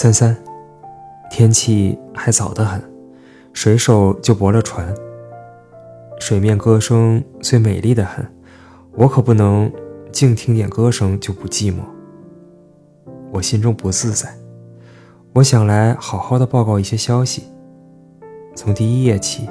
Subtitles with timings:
[0.00, 0.36] 三三，
[1.28, 2.80] 天气还早得很，
[3.52, 4.94] 水手就泊了船。
[6.20, 8.24] 水面歌声虽美丽的很，
[8.92, 9.68] 我可不能
[10.12, 11.80] 净听点歌声就不寂寞。
[13.32, 14.32] 我心中不自在，
[15.32, 17.42] 我想来好好的报告一些消息。
[18.54, 19.48] 从第一页起，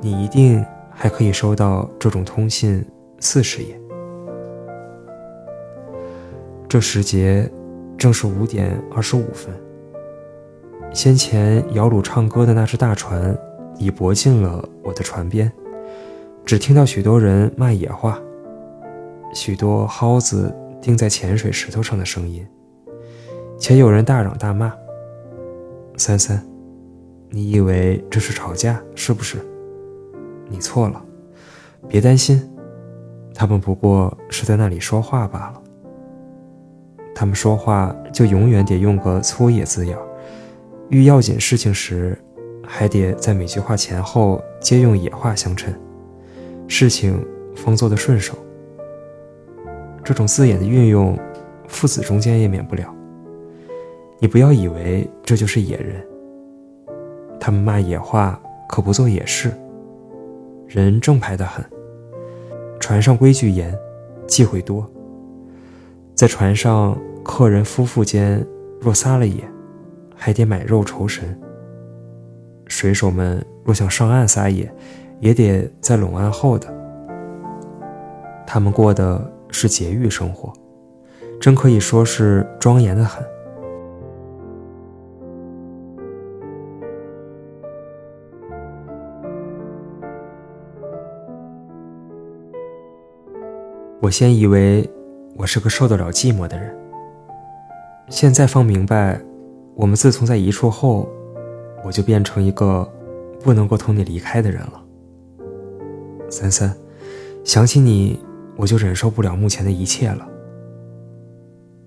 [0.00, 2.86] 你一定还可以收到这种通信
[3.18, 3.76] 四十页。
[6.68, 7.50] 这时节
[7.98, 9.52] 正是五点二十五分。
[10.92, 13.36] 先前摇橹唱歌的那只大船
[13.78, 15.50] 已泊进了我的船边，
[16.44, 18.18] 只听到许多人骂野话，
[19.32, 22.44] 许多蒿子钉在浅水石头上的声音，
[23.56, 24.72] 且有人大嚷大骂。
[25.96, 26.42] 三三，
[27.28, 29.38] 你以为这是吵架是不是？
[30.48, 31.00] 你错了，
[31.88, 32.42] 别担心，
[33.32, 35.62] 他们不过是在那里说话罢了。
[37.14, 39.96] 他们说话就永远得用个粗野字眼。
[40.90, 42.18] 遇要紧事情时，
[42.66, 45.72] 还得在每句话前后皆用野话相衬，
[46.66, 48.36] 事情方做得顺手。
[50.02, 51.16] 这种字眼的运用，
[51.68, 52.92] 父子中间也免不了。
[54.18, 56.04] 你不要以为这就是野人，
[57.38, 59.52] 他们骂野话可不做野事，
[60.66, 61.64] 人正派的很。
[62.80, 63.72] 船上规矩严，
[64.26, 64.84] 忌讳多。
[66.16, 68.44] 在船上，客人夫妇间
[68.80, 69.44] 若撒了野。
[70.22, 71.34] 还得买肉酬神。
[72.66, 74.70] 水手们若想上岸撒野，
[75.18, 76.68] 也得在拢岸后的。
[78.46, 80.52] 他们过的是节欲生活，
[81.40, 83.24] 真可以说是庄严的很。
[94.02, 94.88] 我先以为
[95.36, 96.76] 我是个受得了寂寞的人，
[98.10, 99.18] 现在方明白。
[99.80, 101.08] 我们自从在一处后，
[101.82, 102.86] 我就变成一个
[103.42, 104.84] 不能够同你离开的人了。
[106.28, 106.76] 三三，
[107.44, 108.20] 想起你，
[108.58, 110.28] 我就忍受不了目前的一切了。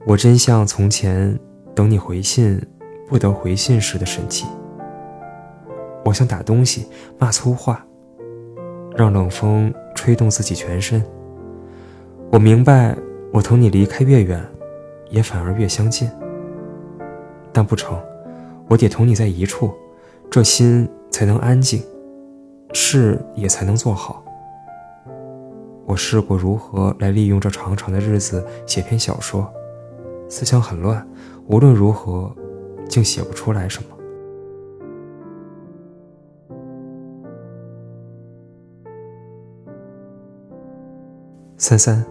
[0.08, 1.40] 我真像从前
[1.76, 2.60] 等你回信
[3.08, 4.48] 不得回信时的神气。
[6.04, 6.88] 我想打东西，
[7.20, 7.86] 骂粗话，
[8.96, 11.00] 让冷风吹动自己全身。
[12.32, 12.98] 我明白，
[13.32, 14.44] 我同你离开越远，
[15.12, 16.10] 也反而越相近。
[17.54, 17.96] 但不成，
[18.68, 19.72] 我得同你在一处，
[20.30, 21.84] 这心才能安静，
[22.74, 24.24] 事也才能做好。
[25.86, 29.48] 我试过如何来利用这长长的日子写篇小说，
[30.28, 31.08] 思想很乱，
[31.48, 32.34] 无论如何，
[32.90, 33.90] 竟写不出来什么。
[41.58, 42.04] 三三，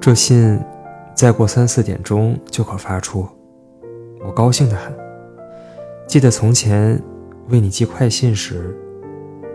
[0.00, 0.58] 这信
[1.14, 3.26] 再过三四点钟就可发出。
[4.24, 4.96] 我高兴得很。
[6.06, 7.02] 记得从前
[7.48, 8.76] 为你寄快信时，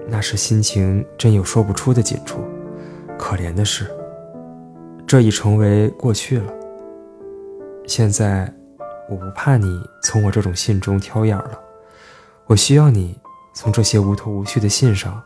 [0.08, 2.40] 那时心情真有说不出的紧处。
[3.18, 3.90] 可怜的是，
[5.06, 6.54] 这已成为过去了。
[7.88, 8.54] 现在
[9.10, 11.60] 我不怕你从我这种信中挑眼了，
[12.46, 13.20] 我需要你
[13.54, 15.22] 从这些无头无绪的信上，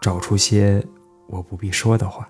[0.00, 0.82] 找出些
[1.26, 2.28] 我不必说的话。